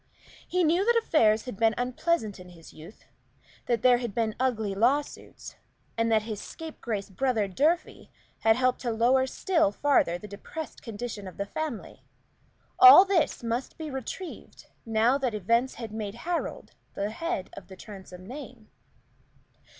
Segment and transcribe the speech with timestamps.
[0.47, 3.05] He knew that affairs had been unpleasant in his youth
[3.67, 5.57] that there had been ugly lawsuits
[5.95, 8.09] and that his scapegrace brother Durfey
[8.39, 12.03] had helped to lower still farther the depressed condition of the family.
[12.79, 17.75] All this must be retrieved, now that events had made Harold the head of the
[17.75, 18.71] Transome name.